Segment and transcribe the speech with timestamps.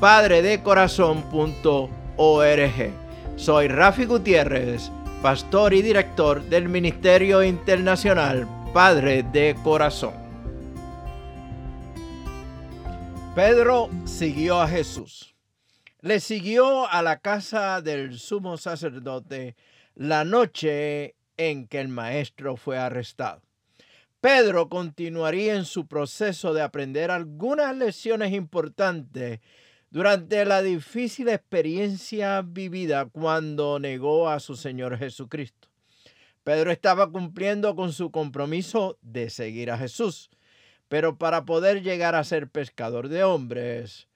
[0.00, 2.92] www.padredecorazon.org
[3.36, 4.90] Soy Rafi Gutiérrez,
[5.22, 10.14] pastor y director del Ministerio Internacional Padre de Corazón.
[13.34, 15.34] Pedro siguió a Jesús
[16.00, 19.56] le siguió a la casa del sumo sacerdote
[19.96, 23.42] la noche en que el maestro fue arrestado.
[24.20, 29.40] Pedro continuaría en su proceso de aprender algunas lecciones importantes
[29.90, 35.68] durante la difícil experiencia vivida cuando negó a su Señor Jesucristo.
[36.44, 40.30] Pedro estaba cumpliendo con su compromiso de seguir a Jesús,
[40.88, 44.08] pero para poder llegar a ser pescador de hombres,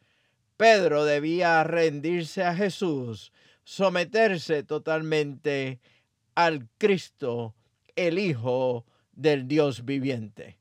[0.56, 3.32] Pedro debía rendirse a Jesús,
[3.64, 5.80] someterse totalmente
[6.34, 7.54] al Cristo,
[7.96, 10.58] el Hijo del Dios viviente.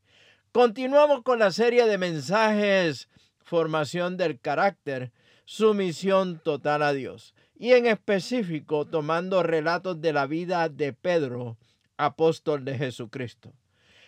[0.51, 3.07] Continuamos con la serie de mensajes
[3.43, 5.11] Formación del carácter,
[5.45, 11.57] sumisión total a Dios, y en específico tomando relatos de la vida de Pedro,
[11.97, 13.53] apóstol de Jesucristo.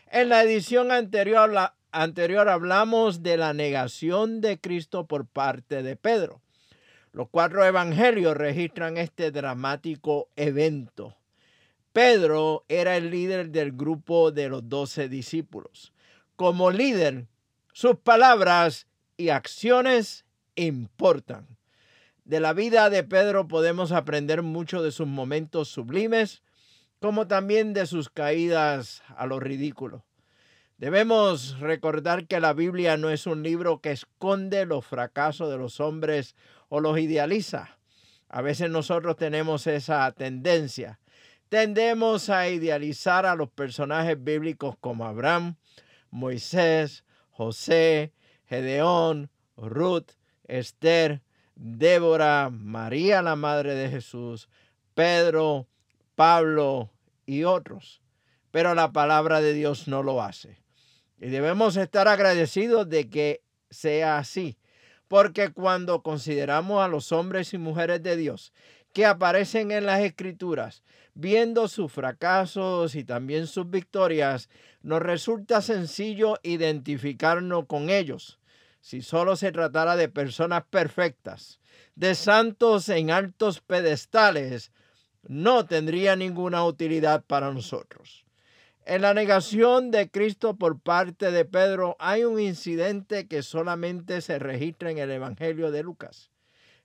[0.09, 1.51] En la edición anterior
[1.91, 6.41] anterior hablamos de la negación de Cristo por parte de Pedro.
[7.11, 11.15] Los cuatro evangelios registran este dramático evento.
[11.93, 15.93] Pedro era el líder del grupo de los doce discípulos.
[16.35, 17.27] Como líder,
[17.71, 20.25] sus palabras y acciones
[20.55, 21.47] importan.
[22.25, 26.41] De la vida de Pedro podemos aprender mucho de sus momentos sublimes,
[26.99, 30.05] como también de sus caídas a lo ridículo.
[30.77, 35.79] Debemos recordar que la Biblia no es un libro que esconde los fracasos de los
[35.79, 36.35] hombres
[36.69, 37.77] o los idealiza.
[38.29, 40.99] A veces nosotros tenemos esa tendencia.
[41.49, 45.55] Tendemos a idealizar a los personajes bíblicos como Abraham,
[46.09, 48.11] Moisés, José,
[48.47, 50.11] Gedeón, Ruth,
[50.47, 51.21] Esther,
[51.55, 54.49] Débora, María la Madre de Jesús,
[54.93, 55.67] Pedro,
[56.15, 56.91] Pablo
[57.25, 58.01] y otros.
[58.51, 60.61] Pero la palabra de Dios no lo hace.
[61.19, 64.57] Y debemos estar agradecidos de que sea así,
[65.07, 68.53] porque cuando consideramos a los hombres y mujeres de Dios
[68.93, 70.83] que aparecen en las escrituras,
[71.15, 74.49] viendo sus fracasos y también sus victorias,
[74.81, 78.39] nos resulta sencillo identificarnos con ellos.
[78.81, 81.59] Si solo se tratara de personas perfectas,
[81.95, 84.71] de santos en altos pedestales,
[85.27, 88.25] no tendría ninguna utilidad para nosotros.
[88.85, 94.37] En la negación de Cristo por parte de Pedro hay un incidente que solamente se
[94.39, 96.32] registra en el Evangelio de Lucas.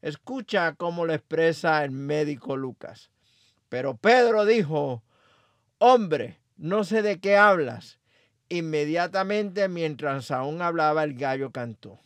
[0.01, 3.11] Escucha cómo lo expresa el médico Lucas.
[3.69, 5.03] Pero Pedro dijo,
[5.79, 7.99] hombre, no sé de qué hablas.
[8.49, 11.99] Inmediatamente mientras aún hablaba el gallo cantó.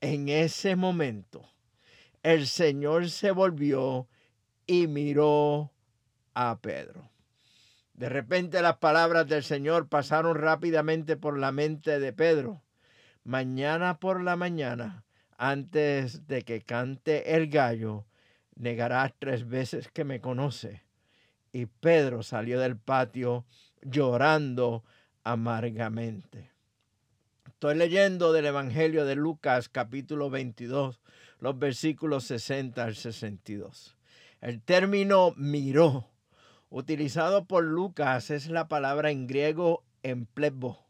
[0.00, 1.48] En ese momento
[2.22, 4.08] el Señor se volvió
[4.66, 5.72] y miró
[6.34, 7.10] a Pedro.
[7.94, 12.62] De repente las palabras del Señor pasaron rápidamente por la mente de Pedro.
[13.24, 15.04] Mañana por la mañana,
[15.42, 18.06] antes de que cante el gallo,
[18.54, 20.84] negarás tres veces que me conoce.
[21.50, 23.44] Y Pedro salió del patio
[23.82, 24.84] llorando
[25.24, 26.52] amargamente.
[27.44, 31.00] Estoy leyendo del Evangelio de Lucas capítulo 22,
[31.40, 33.96] los versículos 60 al 62.
[34.40, 36.08] El término miró
[36.70, 40.86] utilizado por Lucas es la palabra en griego emplebo,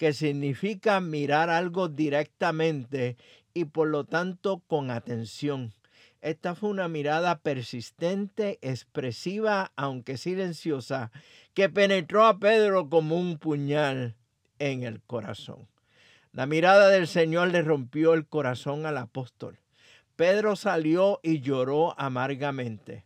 [0.00, 3.18] que significa mirar algo directamente
[3.52, 5.74] y por lo tanto con atención.
[6.22, 11.12] Esta fue una mirada persistente, expresiva, aunque silenciosa,
[11.52, 14.16] que penetró a Pedro como un puñal
[14.58, 15.68] en el corazón.
[16.32, 19.58] La mirada del Señor le rompió el corazón al apóstol.
[20.16, 23.04] Pedro salió y lloró amargamente.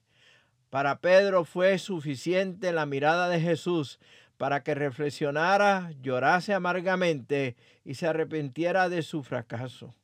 [0.70, 3.98] Para Pedro fue suficiente la mirada de Jesús
[4.44, 9.94] para que reflexionara, llorase amargamente y se arrepintiera de su fracaso.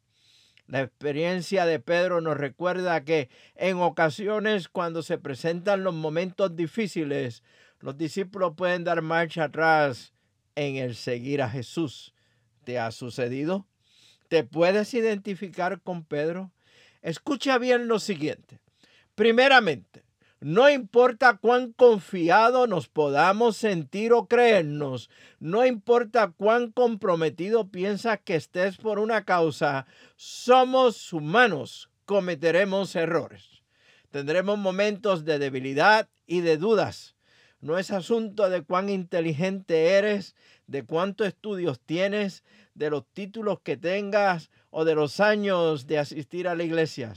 [0.66, 7.42] La experiencia de Pedro nos recuerda que en ocasiones cuando se presentan los momentos difíciles,
[7.81, 10.14] los discípulos pueden dar marcha atrás
[10.54, 12.14] en el seguir a Jesús.
[12.64, 13.66] ¿Te ha sucedido?
[14.28, 16.50] ¿Te puedes identificar con Pedro?
[17.02, 18.58] Escucha bien lo siguiente.
[19.14, 20.02] Primeramente,
[20.40, 28.37] no importa cuán confiado nos podamos sentir o creernos, no importa cuán comprometido piensas que
[28.37, 33.62] estés por una causa, somos humanos, cometeremos errores.
[34.10, 37.16] Tendremos momentos de debilidad y de dudas.
[37.60, 40.34] No es asunto de cuán inteligente eres,
[40.66, 46.48] de cuántos estudios tienes, de los títulos que tengas o de los años de asistir
[46.48, 47.12] a la iglesia.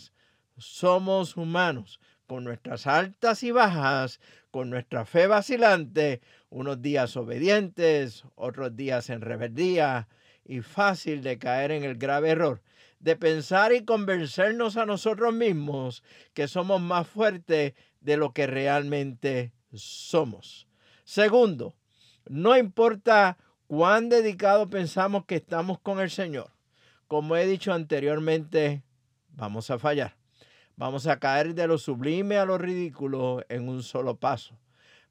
[0.58, 2.02] Somos humanos
[2.34, 4.20] con nuestras altas y bajas,
[4.50, 6.20] con nuestra fe vacilante,
[6.50, 10.08] unos días obedientes, otros días en rebeldía,
[10.44, 12.64] y fácil de caer en el grave error
[13.00, 16.04] de pensar y convencernos a nosotros mismos
[16.34, 20.68] que somos más fuertes de lo que realmente somos.
[21.04, 21.76] Segundo,
[22.28, 23.38] no importa
[23.68, 26.50] cuán dedicado pensamos que estamos con el Señor.
[27.08, 28.82] Como he dicho anteriormente,
[29.30, 30.23] vamos a fallar.
[30.76, 34.58] Vamos a caer de lo sublime a lo ridículo en un solo paso.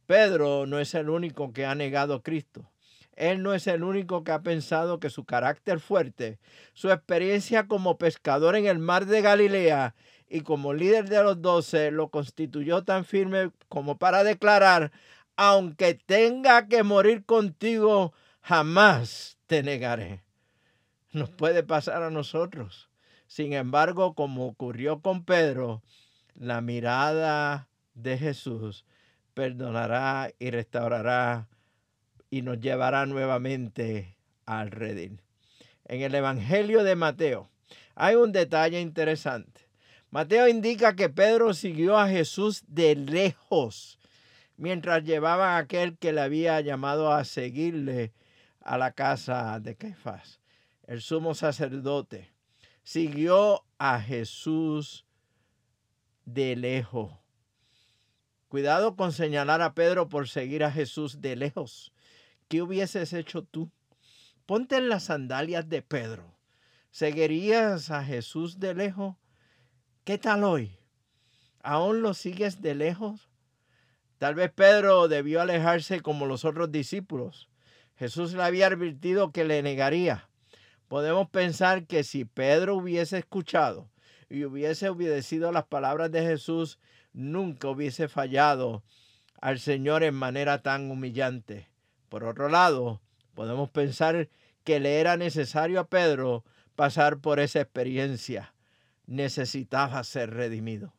[0.06, 2.68] Pedro no es el único que ha negado a Cristo.
[3.14, 6.38] Él no es el único que ha pensado que su carácter fuerte,
[6.72, 9.94] su experiencia como pescador en el mar de Galilea
[10.28, 14.90] y como líder de los doce lo constituyó tan firme como para declarar,
[15.36, 20.24] aunque tenga que morir contigo, jamás te negaré.
[21.12, 22.88] Nos puede pasar a nosotros.
[23.32, 25.82] Sin embargo, como ocurrió con Pedro,
[26.34, 28.84] la mirada de Jesús
[29.32, 31.48] perdonará y restaurará
[32.28, 35.22] y nos llevará nuevamente al redil.
[35.86, 37.48] En el Evangelio de Mateo
[37.94, 39.62] hay un detalle interesante.
[40.10, 43.98] Mateo indica que Pedro siguió a Jesús de lejos
[44.58, 48.12] mientras llevaba a aquel que le había llamado a seguirle
[48.60, 50.38] a la casa de Caifás,
[50.86, 52.31] el sumo sacerdote
[52.82, 55.06] siguió a Jesús
[56.24, 57.12] de lejos.
[58.48, 61.92] Cuidado con señalar a Pedro por seguir a Jesús de lejos.
[62.48, 63.70] ¿Qué hubieses hecho tú?
[64.46, 66.36] Ponte en las sandalias de Pedro.
[66.90, 69.16] ¿Seguirías a Jesús de lejos?
[70.04, 70.76] ¿Qué tal hoy?
[71.62, 73.30] ¿Aún lo sigues de lejos?
[74.18, 77.48] Tal vez Pedro debió alejarse como los otros discípulos.
[77.96, 80.28] Jesús le había advertido que le negaría
[80.92, 83.88] podemos pensar que si Pedro hubiese escuchado
[84.28, 86.78] y hubiese obedecido las palabras de Jesús,
[87.14, 88.84] nunca hubiese fallado
[89.40, 91.66] al Señor en manera tan humillante.
[92.10, 93.00] Por otro lado,
[93.32, 94.28] podemos pensar
[94.64, 96.44] que le era necesario a Pedro
[96.76, 98.52] pasar por esa experiencia.
[99.06, 100.92] Necesitaba ser redimido.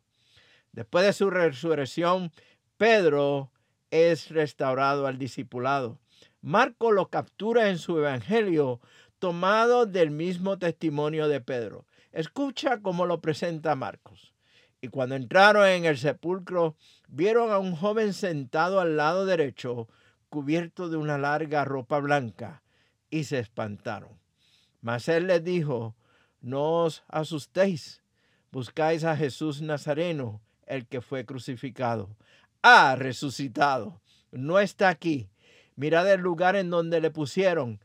[0.72, 2.31] Después de su resurrección,
[2.78, 3.51] Pedro
[3.92, 6.00] es restaurado al discipulado.
[6.42, 8.81] Marco lo captura en su evangelio
[9.24, 11.86] tomado del mismo testimonio de Pedro.
[12.12, 14.34] Escucha cómo lo presenta Marcos.
[14.81, 16.76] Y cuando entraron en el sepulcro,
[17.07, 19.88] vieron a un joven sentado al lado derecho,
[20.28, 22.64] cubierto de una larga ropa blanca,
[23.09, 24.19] y se espantaron.
[24.81, 25.95] Mas él les dijo,
[26.42, 28.04] no os asustéis,
[28.52, 32.09] buscáis a Jesús Nazareno, el que fue crucificado.
[32.62, 35.30] Ha resucitado, no está aquí.
[35.78, 37.80] Mirad el lugar en donde le pusieron,